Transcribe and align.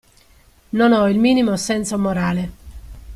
Non 0.71 0.93
ho 0.93 1.07
il 1.07 1.19
minimo 1.19 1.55
senso 1.57 1.95
morale. 1.99 2.49